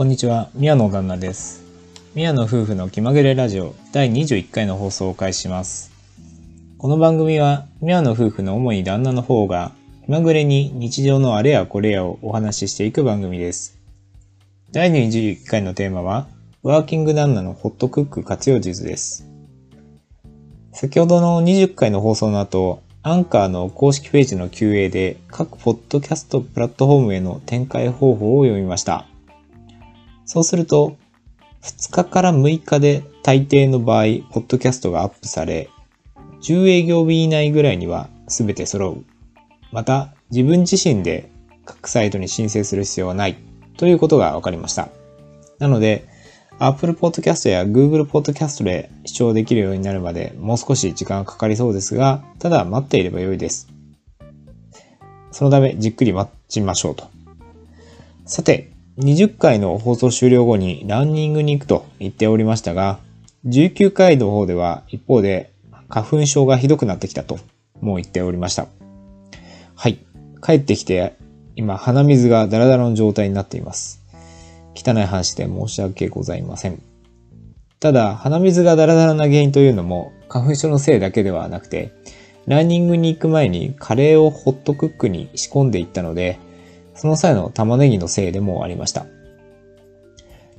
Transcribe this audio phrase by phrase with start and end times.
[0.00, 1.62] こんにちは、宮野旦那です。
[2.14, 5.92] 宮野夫婦の気まぐれラジオ第21回の放送を開始します。
[6.78, 9.72] この番組は、宮野夫婦の主に旦那の方が、
[10.06, 13.78] 気まぐれに日常のあれやこれやをお話ししていく番組です。
[14.72, 16.28] 第21回のテーマは、
[16.62, 19.28] ワーキング旦那のホットクック活用術です。
[20.72, 29.09] 先ほどの20回の放送の後、アンカーの公式ページの QA で各ポッドキャストプラットフォームへの展開方法を読みました。
[30.32, 30.96] そうすると、
[31.62, 35.68] 2日から6日で大抵の場合、ポッドキャストがアップされ、
[36.42, 39.04] 10営業日以内ぐらいには全て揃う。
[39.72, 41.32] また、自分自身で
[41.64, 43.38] 各サイトに申請する必要はない
[43.76, 44.90] ということが分かりました。
[45.58, 46.06] なので、
[46.60, 53.66] Apple Podcast や Google Podcast で視聴できるようになるまでもう少し時間がかかりそうですが、ただ待っていれば良いです。
[55.32, 57.10] そのためじっくり待ちましょうと。
[58.26, 62.98] さて、20回の放送終了後にランニングに行くと言っておりましたが、
[63.46, 65.52] 19回の方では一方で
[65.88, 67.38] 花粉症がひどくなってきたと
[67.80, 68.66] もう言っておりました。
[69.74, 69.98] はい。
[70.42, 71.14] 帰ってきて
[71.56, 74.02] 今鼻水がダラダラの状態になっています。
[74.74, 76.82] 汚い話で申し訳ございません。
[77.78, 81.92] ただ、鼻水がダラダラな原因というのも花粉症のせいだけではなくて、
[82.46, 86.38] ランニングに行く前にカレーをホットクックに仕込んでいったので、
[87.00, 89.06] その際の玉ねぎのせいでもありました。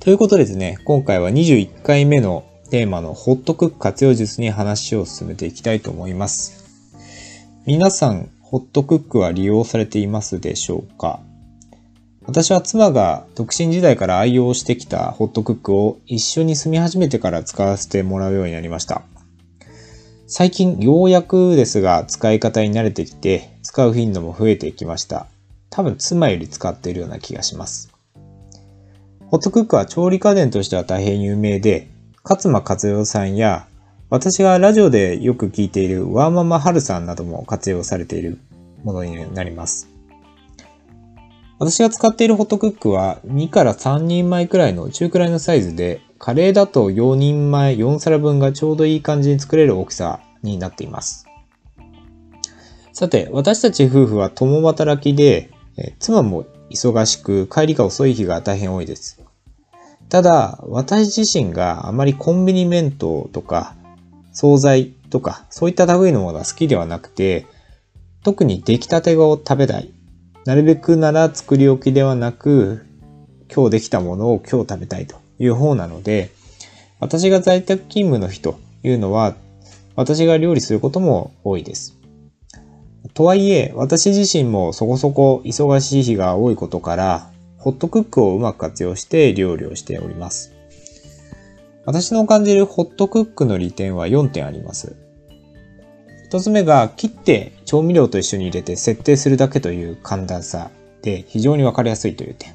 [0.00, 6.64] ということでですね、今回は21回目のテーマのホットクック活用術に話を進めていきたいと思います。
[7.64, 11.20] 皆さん、ホットクックは利用されていますでしょうか？
[12.24, 19.02] 私は妻が独身時代から愛用してきたホットクックを一緒に住み始めてから使わせてもらうようになりました。
[20.26, 25.28] 最近ようやくですが使い方に慣れてきて使う頻度も増えてきました。
[25.72, 27.90] 多分妻より使っているような気がします。
[29.26, 31.88] ホットクックは調理家電としては大変有名で、
[32.22, 33.66] 勝間和代さんや
[34.10, 38.38] 私がラジオでよく聞いているワーママハルさんなども活用されている
[38.84, 39.88] ものになります。
[41.58, 51.24] 私が使っているホットクックは2から3人前くらいの中くらいのサイズで、カレーだと4人前4皿分がちょうどいい感じに作れる大きさになっています。
[52.92, 59.20] さて、私たち夫婦は共働きで、え妻も忙しく帰りが遅い日が大変多いです。
[60.08, 63.74] ただ、私自身があまりコンビニ弁当とか、
[64.32, 67.46] 惣菜とか、そういった類のものが好きではなくて、
[68.22, 69.90] 特に出来たてを食べたい。
[70.44, 72.84] なるべくなら作り置きではなく、
[73.54, 76.30] 今日できたものを今日食べたいという方なので、
[77.00, 79.34] 私が在宅勤務の日というのは、
[79.96, 82.01] 私が料理することも多いです。
[83.14, 90.52] とはいえ、私自身もそこそこ忙しい日が多いことから、ホットクックをうまく活用して料理をしております。
[91.84, 94.96] 私の感じるホットクックの利点は4点あります。
[96.24, 100.70] 一つ目が切って調味料と一緒に入れて設定するだけという簡単さ
[101.02, 102.54] で非常にわかりやすいという点。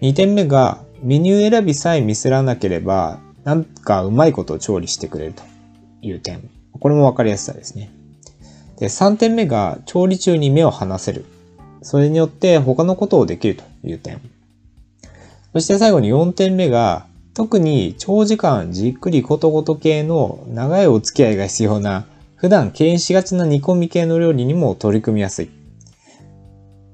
[0.00, 5.42] 二点目がメニュー選びさえミスらなければなんかうまいことを調理してくれると
[6.00, 6.50] いう点。
[6.80, 7.90] これもわかりやすさですね。
[8.82, 11.24] で、三点目が調理中に目を離せる。
[11.82, 14.20] それによって他のことをできるという点。
[15.52, 25.50] そして最後に4点目が特に長時間じっくりことごと系の長いお付き合いが必要な普段敬遠しがちな煮込み系の料理にも取り組みやすい。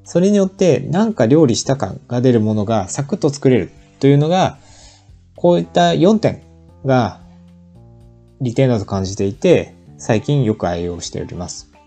[0.04, 4.58] それによって何か料理した感が出るものがサクッと作れるというのが、
[5.36, 6.42] こういった4点
[6.84, 7.22] が
[8.42, 11.77] 利点だと感じていて、最近よく愛用しております。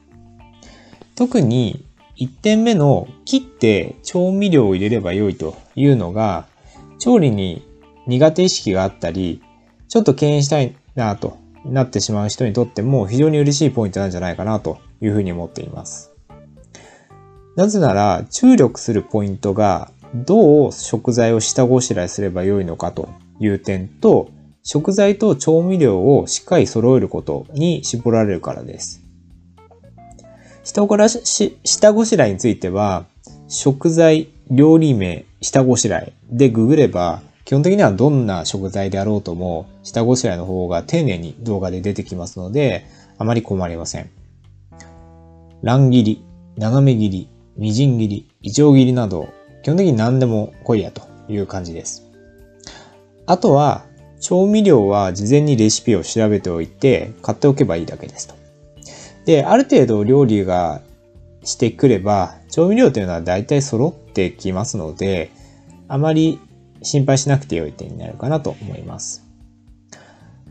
[1.16, 1.86] 特に
[2.18, 6.48] 1点目の切って調味料を入れれば良いというのが、
[7.00, 7.66] 調理に
[8.08, 9.42] 苦手意識があったり、
[9.88, 16.12] ちょっと敬遠したいなとなってしまう人にとっても非常に嬉しいポイントなんじゃないかなというふうに思っています。
[17.56, 23.10] なぜなら注力するポイントがどう食材を下ごしらえすればよいのかと
[23.40, 24.30] いう点と
[24.64, 29.01] 食材と調味料をしっかり揃えることに絞られるからです。
[30.64, 33.06] 下ごし下ごしらえについては
[33.48, 42.86] 食材、料理名、下ごしらえでググれば基本的にはどんな食材であろうとも下ごしらえの方が丁寧に動画で出てきますので
[43.18, 44.10] あまり困りません。
[45.64, 46.26] 乱切り、
[46.58, 49.30] 斜め切り、みじん切り、いちょう切りなど
[49.64, 52.04] 基本的に何でも来いやという感じです。
[53.26, 53.86] あとは
[54.20, 58.41] 調味料は事前にレシピを調べておいて買っておけばいいだけですと。
[59.32, 60.82] で、ある程度料理が
[61.46, 65.32] してくれば調味料というのは大体揃ってきますので
[65.88, 66.38] あまり
[66.84, 69.24] 心配しなくて良い点になるかなと思います。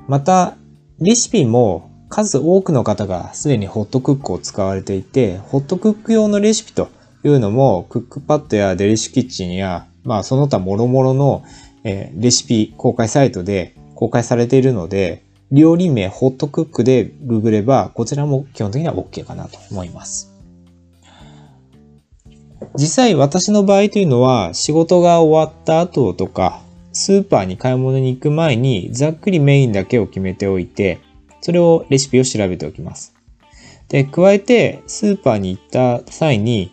[0.08, 0.56] また、
[0.98, 6.88] レシピも数多くの方がすでにホットクックを使われていて、ホットクック用のレシピと
[7.24, 11.44] いうのも、クックパッドやデリッシュキッチンや、まあその他諸々の、
[11.84, 20.30] え、レシピ公開サイトで公開されているので、料理名ホットクックでググれば、こちらも基本的には OK かなと思います。
[22.76, 26.60] 実際私の場合というのは仕事が終わった後とか
[26.92, 31.00] スーパーに買い物に行く前にざっくりメインだけを決めておいて
[31.40, 33.14] それをレシピを調べておきます。
[33.88, 36.72] で、加えてスーパーに行った際に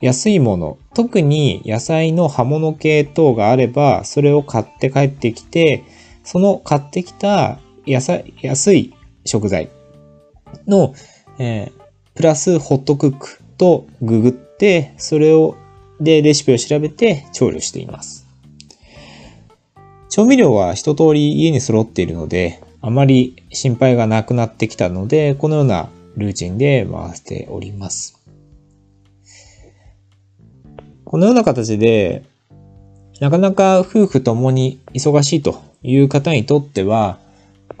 [0.00, 5.84] 安いもの、特に野菜の葉物系等があればそれを買って帰ってきて
[6.22, 8.94] その買ってきた安い
[9.24, 9.70] 食材
[10.66, 10.94] の、
[11.38, 11.84] えー、
[12.14, 15.56] プラスホットクックとググって、それを、
[16.00, 18.26] で、レシピを調べて調理しています。
[20.10, 28.20] 調味料は一通り家に揃っているので、あまり心配がなくなってきたので、このようなルーチンで回しております。
[31.04, 32.24] このような形で、
[33.20, 37.18] なかなか夫婦ともに忙しいという方にとっては、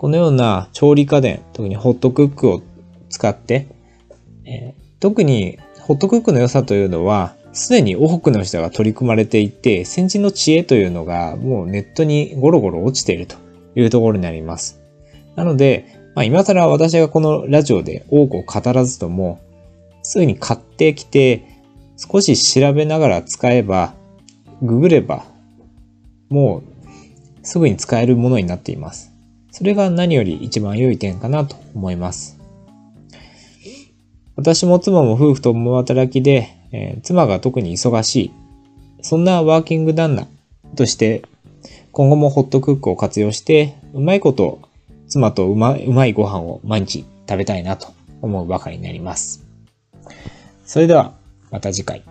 [0.04, 2.60] このような調理家電、特にホットクックを
[3.08, 3.68] 使って、
[4.44, 13.36] えー、特にホットクックの良さというのは、すでに多くの人が取り組まれていて、先人の知恵というのがもうネットにゴロゴロ落ちていると
[13.76, 14.78] いうところになります。
[15.36, 19.40] なので、まあ、今更私がこのラジオで多くを語らずとも、
[20.02, 21.62] すぐに買ってきて、
[21.96, 23.94] 少し調べながら使えば、
[24.60, 25.24] ググれば、
[26.28, 29.13] もうすぐに使えるものになっています。
[29.54, 32.40] それが何より一番良い点かなと思います。
[34.34, 38.32] 私も妻も夫婦とも働きで、えー、妻が特に忙しい。
[39.00, 40.26] そんなワーキング旦那
[40.74, 41.22] として、
[41.92, 44.58] 今後もホットクックを活用して、うまいこと
[45.06, 49.46] 妻とうまうまいご飯を毎日食べたいなと思うばかりになります。
[50.66, 51.12] それでは、
[51.52, 52.02] また次回。